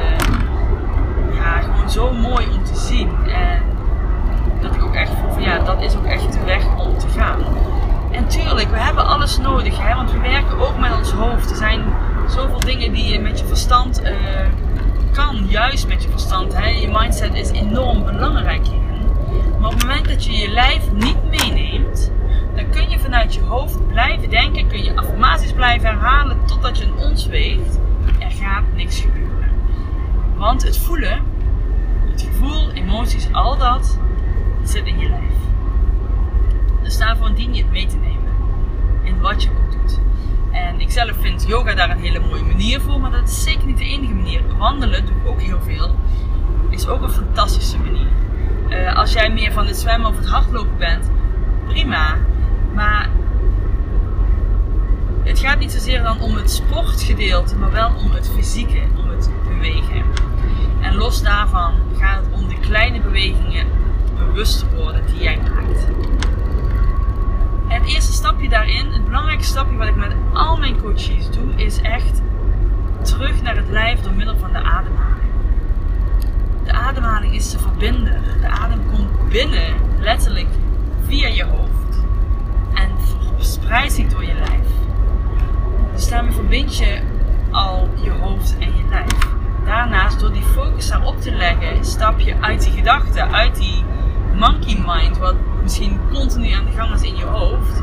ja, 1.36 1.62
gewoon 1.62 1.90
zo 1.90 2.14
mooi 2.14 2.48
om 2.50 2.64
te 2.64 2.76
zien. 2.76 3.10
En 3.28 3.62
dat 4.62 4.76
ik 4.76 4.84
ook 4.84 4.96
echt 4.96 5.12
voel 5.22 5.32
van 5.32 5.42
ja, 5.42 5.60
dat 5.60 5.82
is 5.82 5.96
ook 5.96 6.06
echt 6.06 6.34
de 6.34 6.44
weg 6.46 6.76
om 6.78 6.98
te 6.98 7.08
gaan. 7.08 7.40
En 8.12 8.28
tuurlijk, 8.28 8.70
we 8.70 8.78
hebben 8.78 9.08
alles 9.08 9.38
nodig, 9.38 9.78
hè, 9.82 9.96
want 9.96 10.12
we 10.12 10.20
werken 10.20 10.60
ook 10.60 10.78
met 10.80 10.98
ons 10.98 11.12
hoofd. 11.12 11.50
Er 11.50 11.56
zijn 11.56 11.84
zoveel 12.28 12.60
dingen 12.60 12.94
die 12.94 13.14
je 13.14 13.20
met 13.20 13.40
je 13.40 13.46
verstand 13.46 14.04
uh, 14.04 14.10
kan, 15.18 15.46
juist 15.48 15.88
met 15.88 16.04
je 16.04 16.10
verstand. 16.10 16.54
Hè. 16.54 16.68
Je 16.68 16.88
mindset 16.88 17.34
is 17.34 17.52
enorm 17.52 18.06
belangrijk 18.06 18.68
hierin. 18.68 19.06
Maar 19.60 19.70
op 19.70 19.74
het 19.74 19.86
moment 19.86 20.08
dat 20.08 20.26
je 20.26 20.32
je 20.32 20.50
lijf 20.50 20.92
niet 20.92 21.24
meeneemt, 21.30 22.12
dan 22.56 22.70
kun 22.70 22.90
je 22.90 23.00
vanuit 23.00 23.34
je 23.34 23.42
hoofd 23.42 23.88
blijven 23.88 24.30
denken, 24.30 24.68
kun 24.68 24.84
je 24.84 24.96
affirmaties 24.96 25.52
blijven 25.52 25.90
herhalen 25.90 26.46
totdat 26.46 26.78
je 26.78 26.86
een 26.86 26.98
ons 26.98 27.26
weegt. 27.26 27.80
Er 28.20 28.32
gaat 28.32 28.64
niks 28.76 29.00
gebeuren. 29.02 29.52
Want 30.36 30.64
het 30.64 30.78
voelen, 30.78 31.22
het 32.12 32.22
gevoel, 32.22 32.72
emoties, 32.72 33.28
al 33.32 33.58
dat 33.58 34.00
zit 34.64 34.86
in 34.86 35.00
je 35.00 35.10
lijf. 35.10 35.36
Dus 36.84 36.98
daarvoor 36.98 37.36
dien 37.36 37.54
je 37.54 37.62
het 37.62 37.72
mee 37.72 37.86
te 37.86 37.98
nemen 37.98 38.34
in 39.04 39.22
wat 39.22 39.44
je. 39.44 39.50
En 40.66 40.80
ik 40.80 40.92
zelf 40.92 41.16
vind 41.20 41.46
yoga 41.48 41.74
daar 41.74 41.90
een 41.90 42.00
hele 42.00 42.20
mooie 42.20 42.44
manier 42.44 42.82
voor, 42.82 43.00
maar 43.00 43.12
dat 43.12 43.28
is 43.28 43.44
zeker 43.44 43.66
niet 43.66 43.78
de 43.78 43.84
enige 43.84 44.14
manier. 44.14 44.42
Wandelen 44.58 45.06
doe 45.06 45.16
ik 45.16 45.28
ook 45.28 45.42
heel 45.42 45.60
veel. 45.62 45.96
Is 46.70 46.88
ook 46.88 47.02
een 47.02 47.10
fantastische 47.10 47.78
manier. 47.78 48.08
Uh, 48.70 48.96
als 48.96 49.14
jij 49.14 49.30
meer 49.30 49.52
van 49.52 49.68
het 49.68 49.78
zwemmen 49.78 50.10
of 50.10 50.18
het 50.18 50.28
hardlopen 50.28 50.78
bent, 50.78 51.10
prima. 51.68 52.18
Maar 52.74 53.10
het 55.24 55.40
gaat 55.40 55.60
niet 55.60 55.72
zozeer 55.72 56.04
dan 56.04 56.22
om 56.22 56.36
het 56.36 56.52
sportgedeelte, 56.52 57.56
maar 57.56 57.72
wel 57.72 57.92
om 58.06 58.12
het 58.12 58.30
fysieke, 58.36 58.82
om 58.98 59.10
het 59.10 59.30
bewegen. 59.48 60.04
En 60.82 60.96
los 60.96 61.22
daarvan 61.22 61.74
gaat 61.98 62.26
het 62.26 62.34
om 62.34 62.48
de 62.48 62.60
kleine 62.60 63.02
bewegingen 63.02 63.68
bewust 64.18 64.66
worden 64.76 65.06
die 65.06 65.24
jij 65.24 65.38
maakt. 65.38 65.88
Het 67.78 67.86
eerste 67.86 68.14
stapje 68.14 68.50
daarin, 68.50 68.92
het 68.92 69.06
belangrijkste 69.06 69.52
stapje 69.52 69.78
wat 69.78 69.88
ik 69.88 69.96
met 69.96 70.16
al 70.34 70.58
mijn 70.58 70.82
coaches 70.82 71.30
doe, 71.32 71.56
is 71.56 71.82
echt 71.82 72.22
terug 73.02 73.42
naar 73.42 73.56
het 73.56 73.70
lijf 73.70 74.00
door 74.00 74.14
middel 74.14 74.38
van 74.38 74.52
de 74.52 74.58
ademhaling. 74.58 75.32
De 76.64 76.72
ademhaling 76.72 77.34
is 77.34 77.50
de 77.50 77.60
verbinder. 77.60 78.20
De 78.42 78.48
adem 78.48 78.80
komt 78.92 79.30
binnen, 79.30 79.74
letterlijk 80.00 80.48
via 81.06 81.28
je 81.28 81.44
hoofd 81.44 82.04
en 82.74 82.90
verspreidt 83.36 83.94
zich 83.94 84.08
door 84.08 84.26
je 84.26 84.34
lijf. 84.34 84.68
Dus 85.94 86.10
daarmee 86.10 86.34
verbind 86.34 86.78
je 86.78 87.02
al 87.52 87.90
je 88.04 88.12
hoofd 88.12 88.56
en 88.60 88.76
je 88.76 88.84
lijf. 88.90 89.36
Daarnaast, 89.66 90.20
door 90.20 90.34
die 90.34 90.44
focus 90.44 90.88
daarop 90.88 91.22
te 91.22 91.32
leggen, 91.32 91.86
stap 91.86 92.20
je 92.20 92.36
uit 92.42 92.64
die 92.64 92.72
gedachten, 92.72 93.32
uit 93.32 93.56
die 93.56 93.84
monkey 94.38 94.84
mind, 94.86 95.18
wat 95.18 95.36
misschien 95.64 96.00
continu 96.14 96.52
aan 96.52 96.66
de 96.66 96.72
gang 96.72 96.94
is 96.94 97.02
in 97.02 97.16
je 97.16 97.26
hoofd. 97.26 97.82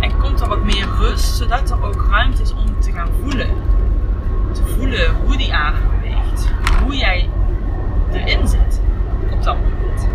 En 0.00 0.18
komt 0.18 0.40
er 0.40 0.48
wat 0.48 0.64
meer 0.64 0.88
rust, 0.98 1.36
zodat 1.36 1.70
er 1.70 1.84
ook 1.84 2.06
ruimte 2.10 2.42
is 2.42 2.52
om 2.52 2.80
te 2.80 2.92
gaan 2.92 3.08
voelen. 3.20 3.48
Te 4.52 4.62
voelen 4.76 5.14
hoe 5.24 5.36
die 5.36 5.54
adem 5.54 5.82
beweegt. 5.90 6.52
Hoe 6.82 6.96
jij 6.96 7.28
erin 8.12 8.48
zit 8.48 8.80
op 9.30 9.42
dat 9.42 9.56
moment. 9.56 10.08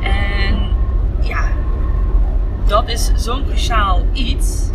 En 0.00 0.68
ja, 1.20 1.44
dat 2.66 2.88
is 2.88 3.12
zo'n 3.14 3.44
cruciaal 3.46 4.02
iets. 4.12 4.70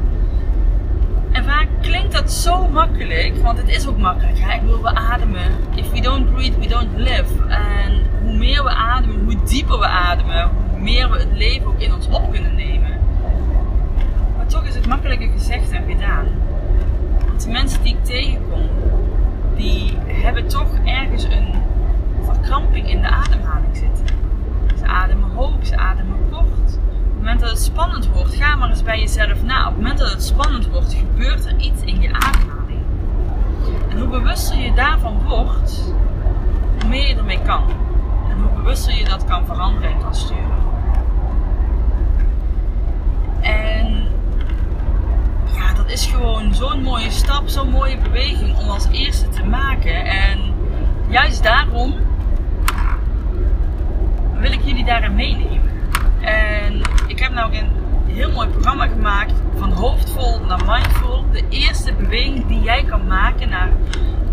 En 1.32 1.44
vaak 1.44 1.68
klinkt 1.82 2.12
dat 2.12 2.32
zo 2.32 2.68
makkelijk, 2.68 3.38
want 3.42 3.58
het 3.58 3.70
is 3.70 3.88
ook 3.88 3.98
makkelijk. 3.98 4.38
Ik 4.38 4.62
wil 4.66 4.82
we 4.82 4.96
ademen. 4.96 5.52
If 5.76 5.92
we 5.92 6.02
don't 6.68 6.98
live. 6.98 7.48
En 7.48 8.02
hoe 8.22 8.38
meer 8.38 8.64
we 8.64 8.70
ademen, 8.70 9.24
hoe 9.24 9.41
dieper 9.52 9.80
we 9.80 9.86
ademen, 9.88 10.50
hoe 10.72 10.80
meer 10.80 11.10
we 11.10 11.18
het 11.18 11.32
leven 11.32 11.68
ook 11.68 11.80
in 11.80 11.94
ons 11.94 12.08
op 12.08 12.32
kunnen 12.32 12.56
nemen. 12.56 13.00
Maar 14.38 14.46
toch 14.48 14.64
is 14.64 14.76
het 14.76 14.88
makkelijker 14.88 15.30
gezegd 15.30 15.72
dan 15.72 15.84
gedaan. 15.88 16.26
Want 17.28 17.44
de 17.44 17.50
mensen 17.50 17.84
die 17.84 17.96
ik 17.96 18.06
tegenkom, 18.06 18.70
die 19.56 19.98
hebben 20.08 20.48
toch 20.48 20.70
ergens 20.86 21.24
een 21.24 21.54
verkramping 22.24 22.90
in 22.90 23.02
de 23.02 23.08
ademhaling 23.08 23.78
zitten. 23.78 24.06
Ze 24.78 24.86
ademen 24.86 25.30
hoog, 25.30 25.66
ze 25.66 25.78
ademen 25.78 26.18
kort. 26.32 26.46
Op 26.46 27.08
het 27.08 27.16
moment 27.16 27.40
dat 27.40 27.50
het 27.50 27.62
spannend 27.62 28.08
wordt, 28.08 28.36
ga 28.36 28.56
maar 28.56 28.70
eens 28.70 28.84
bij 28.84 29.00
jezelf 29.00 29.44
na. 29.44 29.60
Op 29.60 29.74
het 29.74 29.76
moment 29.76 30.00
dat 30.00 30.12
het 30.12 30.24
spannend 30.24 30.68
wordt, 30.68 30.94
gebeurt 30.94 31.46
er 31.46 31.58
iets 31.58 31.82
in 31.82 32.02
je 32.02 32.14
ademhaling. 32.14 32.82
En 33.90 34.00
hoe 34.00 34.08
bewuster 34.08 34.58
je 34.58 34.74
daarvan 34.74 35.22
wordt, 35.28 35.94
hoe 36.80 36.90
meer 36.90 37.08
je 37.08 37.16
ermee 37.16 37.42
kan. 37.42 37.64
Bewuster 38.64 38.98
je 38.98 39.06
dat 39.06 39.26
kan 39.26 39.46
veranderen 39.46 39.90
en 39.90 40.00
kan 40.00 40.16
sturen. 40.16 40.62
En 43.42 44.08
ja, 45.54 45.74
dat 45.74 45.90
is 45.90 46.06
gewoon 46.06 46.54
zo'n 46.54 46.82
mooie 46.82 47.12
stap, 47.12 47.48
zo'n 47.48 47.70
mooie 47.70 47.98
beweging 47.98 48.58
om 48.58 48.70
als 48.70 48.88
eerste 48.92 49.30
te 49.30 49.44
maken. 49.44 50.06
En 50.06 50.40
juist 51.10 51.44
daarom 51.44 51.96
wil 54.40 54.52
ik 54.52 54.62
jullie 54.64 54.86
daarin 54.86 55.16
meenemen. 55.16 55.72
En 56.22 56.82
ik 57.08 57.20
heb 57.20 57.34
nou 57.34 57.56
een 57.56 57.70
heel 58.06 58.32
mooi 58.32 58.48
programma 58.48 58.88
gemaakt 58.88 59.34
van 59.56 59.72
hoofdvol 59.72 60.40
naar 60.40 60.66
mindful. 60.66 61.26
De 61.32 61.44
eerste 61.50 61.94
beweging 61.94 62.48
die 62.48 62.62
jij 62.62 62.84
kan 62.84 63.08
maken 63.08 63.50
naar 63.50 63.70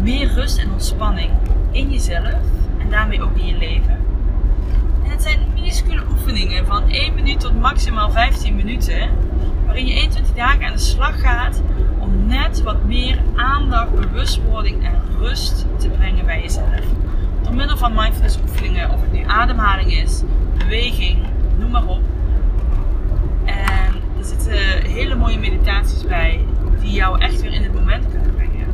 meer 0.00 0.32
rust 0.34 0.58
en 0.58 0.72
ontspanning 0.72 1.30
in 1.70 1.90
jezelf 1.90 2.34
en 2.78 2.90
daarmee 2.90 3.22
ook 3.22 3.36
in 3.36 3.46
je 3.46 3.56
leven. 3.56 3.97
Het 5.18 5.26
zijn 5.26 5.46
minuscule 5.54 6.02
oefeningen 6.10 6.66
van 6.66 6.88
1 6.88 7.14
minuut 7.14 7.40
tot 7.40 7.60
maximaal 7.60 8.10
15 8.10 8.56
minuten, 8.56 9.10
waarin 9.64 9.86
je 9.86 9.94
21 9.94 10.34
dagen 10.34 10.66
aan 10.66 10.72
de 10.72 10.78
slag 10.78 11.20
gaat 11.20 11.62
om 11.98 12.26
net 12.26 12.62
wat 12.62 12.84
meer 12.84 13.22
aandacht, 13.36 13.94
bewustwording 13.94 14.84
en 14.84 15.02
rust 15.18 15.66
te 15.76 15.88
brengen 15.88 16.26
bij 16.26 16.40
jezelf. 16.40 16.80
Door 17.42 17.54
middel 17.54 17.76
van 17.76 17.94
mindfulness 17.94 18.38
oefeningen, 18.42 18.90
of 18.90 19.00
het 19.00 19.12
nu 19.12 19.24
ademhaling 19.26 19.92
is, 19.92 20.22
beweging, 20.58 21.18
noem 21.58 21.70
maar 21.70 21.86
op. 21.86 22.02
En 23.44 23.94
er 24.18 24.24
zitten 24.24 24.90
hele 24.90 25.14
mooie 25.14 25.38
meditaties 25.38 26.06
bij 26.06 26.44
die 26.80 26.92
jou 26.92 27.20
echt 27.20 27.40
weer 27.40 27.52
in 27.52 27.62
het 27.62 27.74
moment 27.74 28.04
kunnen 28.10 28.34
brengen. 28.34 28.66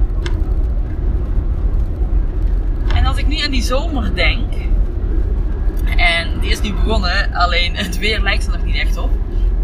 En 2.95 3.07
als 3.07 3.17
ik 3.17 3.27
nu 3.27 3.39
aan 3.39 3.51
die 3.51 3.63
zomer 3.63 4.15
denk, 4.15 4.54
en 5.97 6.41
die 6.41 6.51
is 6.51 6.61
nu 6.61 6.73
begonnen, 6.73 7.35
alleen 7.35 7.77
het 7.77 7.99
weer 7.99 8.21
lijkt 8.21 8.47
er 8.47 8.53
nog 8.53 8.65
niet 8.65 8.77
echt 8.77 8.97
op, 8.97 9.11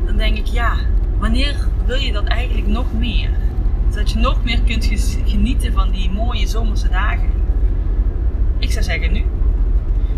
dan 0.06 0.16
denk 0.16 0.36
ik 0.36 0.46
ja, 0.46 0.76
wanneer 1.18 1.56
wil 1.86 1.96
je 1.96 2.12
dat 2.12 2.24
eigenlijk 2.24 2.66
nog 2.66 2.92
meer? 2.92 3.30
Zodat 3.90 4.10
je 4.10 4.18
nog 4.18 4.44
meer 4.44 4.60
kunt 4.62 4.90
genieten 5.24 5.72
van 5.72 5.90
die 5.90 6.10
mooie 6.10 6.46
zomerse 6.46 6.88
dagen. 6.88 7.30
Ik 8.58 8.70
zou 8.70 8.84
zeggen 8.84 9.12
nu. 9.12 9.24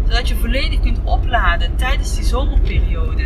Zodat 0.08 0.28
je 0.28 0.36
volledig 0.36 0.80
kunt 0.80 1.00
opladen 1.04 1.76
tijdens 1.76 2.14
die 2.14 2.24
zomerperiode. 2.24 3.22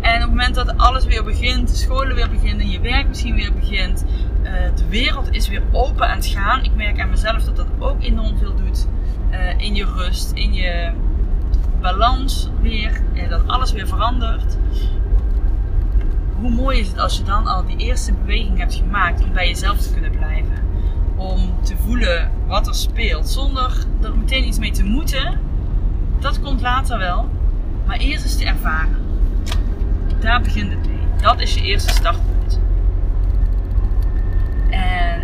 En 0.00 0.14
op 0.14 0.20
het 0.20 0.28
moment 0.28 0.54
dat 0.54 0.76
alles 0.76 1.04
weer 1.04 1.24
begint, 1.24 1.68
de 1.68 1.76
scholen 1.76 2.14
weer 2.14 2.30
beginnen, 2.30 2.70
je 2.70 2.80
werk 2.80 3.08
misschien 3.08 3.34
weer 3.34 3.52
begint, 3.52 4.04
uh, 4.42 4.52
de 4.76 4.88
wereld 4.88 5.30
is 5.30 5.48
weer 5.48 5.62
open 5.72 6.08
aan 6.08 6.16
het 6.16 6.26
gaan. 6.26 6.64
Ik 6.64 6.74
merk 6.74 7.00
aan 7.00 7.10
mezelf 7.10 7.44
dat 7.44 7.56
dat 7.56 7.66
ook 7.78 8.02
enorm 8.02 8.38
veel 8.38 8.54
doet 8.54 8.86
uh, 9.32 9.58
in 9.58 9.74
je 9.74 9.84
rust, 9.84 10.32
in 10.32 10.52
je 10.52 10.92
balans 11.80 12.50
weer, 12.60 13.00
en 13.14 13.28
dat 13.28 13.48
alles 13.48 13.72
weer 13.72 13.86
verandert. 13.86 14.56
Hoe 16.40 16.50
mooi 16.50 16.78
is 16.78 16.88
het 16.88 16.98
als 16.98 17.16
je 17.16 17.22
dan 17.22 17.46
al 17.46 17.66
die 17.66 17.76
eerste 17.76 18.12
beweging 18.12 18.58
hebt 18.58 18.74
gemaakt 18.74 19.22
om 19.22 19.32
bij 19.32 19.48
jezelf 19.48 19.78
te 19.78 19.92
kunnen 19.92 20.10
blijven? 20.10 20.68
Om 21.16 21.54
te 21.62 21.76
voelen 21.76 22.30
wat 22.46 22.66
er 22.66 22.74
speelt, 22.74 23.28
zonder 23.28 23.86
er 24.02 24.16
meteen 24.16 24.46
iets 24.46 24.58
mee 24.58 24.70
te 24.70 24.84
moeten. 24.84 25.40
Dat 26.18 26.40
komt 26.40 26.60
later 26.60 26.98
wel, 26.98 27.28
maar 27.86 27.96
eerst 27.96 28.24
is 28.24 28.36
te 28.36 28.44
ervaren. 28.44 28.96
Daar 30.20 30.40
begint 30.40 30.70
het 30.70 30.86
mee. 30.86 30.98
Dat 31.22 31.40
is 31.40 31.54
je 31.54 31.62
eerste 31.62 31.92
startpunt. 31.92 32.60
En 34.70 35.22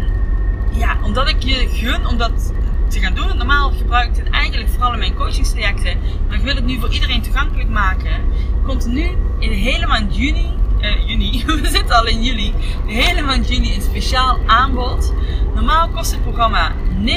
ja, 0.72 0.96
omdat 1.04 1.28
ik 1.28 1.42
je 1.42 1.68
gun 1.68 2.06
om 2.06 2.18
dat 2.18 2.52
te 2.88 3.00
gaan 3.00 3.14
doen. 3.14 3.36
Normaal 3.36 3.70
gebruik 3.70 4.08
ik 4.08 4.24
het 4.24 4.30
eigenlijk 4.30 4.70
vooral 4.70 4.92
in 4.92 4.98
mijn 4.98 5.14
coachingstrajecten. 5.14 5.98
Maar 6.28 6.36
ik 6.36 6.42
wil 6.42 6.54
het 6.54 6.64
nu 6.64 6.80
voor 6.80 6.92
iedereen 6.92 7.22
toegankelijk 7.22 7.68
maken. 7.68 8.22
Komt 8.64 8.86
nu 8.86 9.02
in 9.38 9.48
de 9.48 9.56
hele 9.56 9.86
maand 9.86 10.16
juni. 10.16 10.54
Uh, 10.80 11.08
juni, 11.08 11.44
we 11.62 11.68
zitten 11.68 11.96
al 11.96 12.06
in 12.06 12.22
juli. 12.22 12.54
De 12.86 12.92
hele 12.92 13.22
maand 13.22 13.48
juni 13.48 13.74
een 13.74 13.82
speciaal 13.82 14.38
aanbod. 14.46 15.12
Normaal 15.54 15.88
kost 15.88 16.10
het 16.10 16.22
programma 16.22 16.72
29,95. 16.72 17.08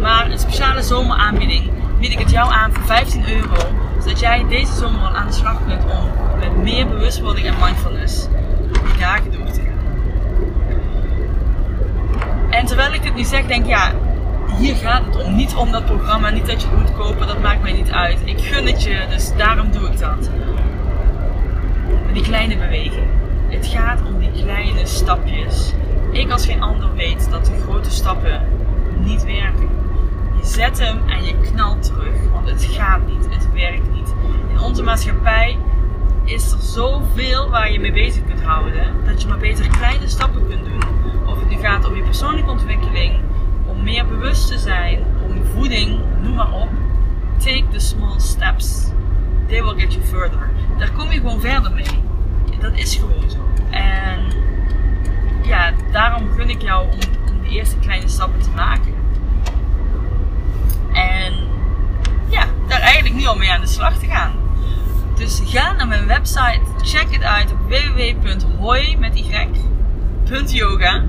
Maar 0.00 0.30
een 0.30 0.38
speciale 0.38 0.82
zomeraanbieding 0.82 1.70
bied 2.00 2.12
ik 2.12 2.18
het 2.18 2.30
jou 2.30 2.52
aan 2.52 2.72
voor 2.74 2.84
15 2.84 3.30
euro. 3.30 3.56
Zodat 3.98 4.20
jij 4.20 4.44
deze 4.48 4.74
zomer 4.74 5.00
al 5.00 5.16
aan 5.16 5.26
de 5.26 5.32
slag 5.32 5.58
kunt 5.66 5.84
om 5.84 6.10
met 6.38 6.56
meer 6.56 6.88
bewustwording 6.88 7.46
en 7.46 7.54
mindfulness 7.60 8.26
die 8.72 8.98
dagen 8.98 9.32
door 9.32 9.50
te 9.50 9.60
gaan. 9.60 9.76
En 12.50 12.57
terwijl 12.68 12.92
ik 12.92 13.02
dit 13.02 13.14
nu 13.14 13.24
zeg, 13.24 13.46
denk 13.46 13.64
ik, 13.64 13.70
ja, 13.70 13.92
hier 14.58 14.76
gaat 14.76 15.04
het 15.04 15.24
om. 15.24 15.34
Niet 15.34 15.54
om 15.54 15.72
dat 15.72 15.84
programma, 15.84 16.30
niet 16.30 16.46
dat 16.46 16.62
je 16.62 16.68
het 16.68 16.78
moet 16.78 16.96
kopen, 16.96 17.26
dat 17.26 17.40
maakt 17.40 17.62
mij 17.62 17.72
niet 17.72 17.90
uit. 17.90 18.18
Ik 18.24 18.40
gun 18.40 18.66
het 18.66 18.82
je, 18.82 19.06
dus 19.10 19.36
daarom 19.36 19.70
doe 19.72 19.88
ik 19.88 19.98
dat. 19.98 20.30
Die 22.12 22.22
kleine 22.22 22.56
beweging. 22.56 23.06
Het 23.48 23.66
gaat 23.66 24.00
om 24.06 24.18
die 24.18 24.42
kleine 24.42 24.86
stapjes. 24.86 25.72
Ik 26.12 26.30
als 26.30 26.46
geen 26.46 26.62
ander 26.62 26.94
weet 26.94 27.30
dat 27.30 27.46
de 27.46 27.60
grote 27.62 27.90
stappen 27.90 28.42
niet 28.98 29.24
werken. 29.24 29.68
Je 30.40 30.46
zet 30.46 30.78
hem 30.78 30.98
en 31.08 31.24
je 31.24 31.34
knalt 31.52 31.82
terug, 31.82 32.30
want 32.32 32.48
het 32.48 32.64
gaat 32.64 33.06
niet, 33.06 33.28
het 33.30 33.52
werkt 33.52 33.90
niet. 33.92 34.14
In 34.50 34.60
onze 34.60 34.82
maatschappij 34.82 35.58
is 36.24 36.52
er 36.52 36.58
zoveel 36.60 37.50
waar 37.50 37.72
je 37.72 37.80
mee 37.80 37.92
bezig 37.92 38.24
kunt 38.26 38.42
houden, 38.42 38.94
dat 39.04 39.22
je 39.22 39.28
maar 39.28 39.38
beter 39.38 39.68
kleine 39.68 40.08
stappen 40.08 40.48
kunt 40.48 40.64
doen 40.64 40.77
het 41.58 41.66
gaat 41.66 41.86
om 41.86 41.96
je 41.96 42.02
persoonlijke 42.02 42.50
ontwikkeling, 42.50 43.14
om 43.66 43.82
meer 43.82 44.06
bewust 44.06 44.48
te 44.48 44.58
zijn, 44.58 45.04
om 45.28 45.44
voeding, 45.54 46.00
noem 46.22 46.34
maar 46.34 46.52
op. 46.52 46.68
Take 47.38 47.64
the 47.72 47.78
small 47.78 48.20
steps. 48.20 48.90
They 49.46 49.62
will 49.62 49.74
get 49.78 49.92
you 49.94 50.04
further. 50.04 50.50
Daar 50.78 50.90
kom 50.90 51.10
je 51.10 51.20
gewoon 51.20 51.40
verder 51.40 51.72
mee. 51.72 52.02
Dat 52.60 52.72
is 52.74 52.96
gewoon 52.96 53.30
zo. 53.30 53.36
En 53.70 54.20
ja, 55.42 55.72
daarom 55.92 56.30
gun 56.36 56.50
ik 56.50 56.62
jou 56.62 56.86
om, 56.90 56.98
die 57.42 57.50
eerste 57.50 57.78
kleine 57.78 58.08
stappen 58.08 58.40
te 58.40 58.50
maken. 58.50 58.94
En 60.92 61.34
ja, 62.28 62.44
daar 62.68 62.80
eigenlijk 62.80 63.14
nu 63.14 63.26
al 63.26 63.36
mee 63.36 63.52
aan 63.52 63.60
de 63.60 63.66
slag 63.66 63.98
te 63.98 64.06
gaan. 64.06 64.32
Dus 65.14 65.40
ga 65.44 65.72
naar 65.72 65.88
mijn 65.88 66.06
website, 66.06 66.60
check 66.82 67.12
het 67.12 67.22
uit 67.22 67.52
op 67.52 67.58
www.hoi 67.68 68.96
met 68.96 69.18
y.yoga. 69.18 71.04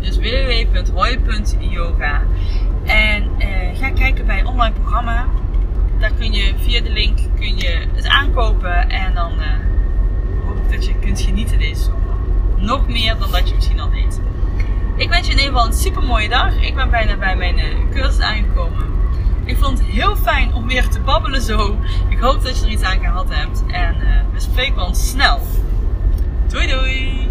Dus 0.00 0.18
www.hoi.yoga. 0.18 2.22
En 2.84 3.30
uh, 3.38 3.78
ga 3.78 3.90
kijken 3.90 4.26
bij 4.26 4.44
online 4.44 4.74
programma. 4.74 5.26
Daar 5.98 6.12
kun 6.18 6.32
je 6.32 6.54
via 6.58 6.80
de 6.80 6.90
link 6.90 7.18
kun 7.36 7.56
je 7.56 7.86
het 7.94 8.08
aankopen. 8.08 8.88
En 8.88 9.14
dan 9.14 9.32
uh, 9.32 9.46
hoop 10.46 10.56
ik 10.56 10.72
dat 10.72 10.86
je 10.86 10.94
kunt 10.94 11.20
genieten 11.20 11.58
deze 11.58 11.82
zomer. 11.82 12.14
Nog 12.56 12.88
meer 12.88 13.16
dan 13.18 13.30
dat 13.30 13.48
je 13.48 13.54
misschien 13.54 13.80
al 13.80 13.90
deed. 13.90 14.20
Ik 14.96 15.08
wens 15.08 15.26
je 15.26 15.32
in 15.32 15.38
ieder 15.38 15.52
geval 15.52 15.66
een 15.66 15.72
super 15.72 16.02
mooie 16.02 16.28
dag. 16.28 16.60
Ik 16.60 16.74
ben 16.74 16.90
bijna 16.90 17.16
bij 17.16 17.36
mijn 17.36 17.58
uh, 17.58 17.64
cursus 17.90 18.20
aangekomen. 18.20 18.84
Ik 19.44 19.56
vond 19.56 19.78
het 19.78 19.88
heel 19.88 20.16
fijn 20.16 20.54
om 20.54 20.66
weer 20.66 20.88
te 20.88 21.00
babbelen 21.00 21.42
zo. 21.42 21.78
Ik 22.08 22.18
hoop 22.18 22.42
dat 22.42 22.58
je 22.58 22.64
er 22.64 22.70
iets 22.70 22.82
aan 22.82 23.00
gehad 23.00 23.26
hebt. 23.28 23.64
En 23.66 23.96
we 24.32 24.40
spreken 24.40 24.82
ons 24.82 25.10
snel. 25.10 25.40
Doei 26.48 26.66
doei! 26.66 27.28